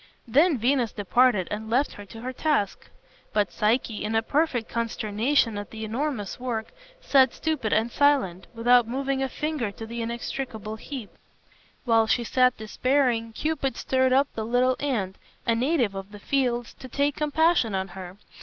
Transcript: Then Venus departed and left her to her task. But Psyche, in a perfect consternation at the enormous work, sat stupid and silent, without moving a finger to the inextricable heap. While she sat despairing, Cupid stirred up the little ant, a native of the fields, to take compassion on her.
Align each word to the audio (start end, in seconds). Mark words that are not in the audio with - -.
Then 0.27 0.57
Venus 0.57 0.91
departed 0.91 1.47
and 1.51 1.69
left 1.69 1.91
her 1.91 2.05
to 2.05 2.21
her 2.21 2.33
task. 2.33 2.89
But 3.33 3.51
Psyche, 3.51 4.03
in 4.03 4.15
a 4.15 4.23
perfect 4.23 4.67
consternation 4.67 5.59
at 5.59 5.69
the 5.69 5.85
enormous 5.85 6.39
work, 6.39 6.69
sat 7.01 7.35
stupid 7.35 7.71
and 7.71 7.91
silent, 7.91 8.47
without 8.55 8.87
moving 8.87 9.21
a 9.21 9.29
finger 9.29 9.69
to 9.73 9.85
the 9.85 10.01
inextricable 10.01 10.77
heap. 10.77 11.11
While 11.85 12.07
she 12.07 12.23
sat 12.23 12.57
despairing, 12.57 13.33
Cupid 13.33 13.77
stirred 13.77 14.11
up 14.11 14.27
the 14.33 14.43
little 14.43 14.75
ant, 14.79 15.17
a 15.45 15.53
native 15.53 15.93
of 15.93 16.11
the 16.11 16.19
fields, 16.19 16.73
to 16.79 16.87
take 16.89 17.15
compassion 17.17 17.75
on 17.75 17.89
her. 17.89 18.17